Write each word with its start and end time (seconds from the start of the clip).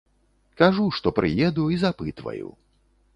Кажу, 0.61 0.85
што 0.99 1.07
прыеду, 1.19 1.65
і 1.75 1.77
запытваю. 1.85 2.49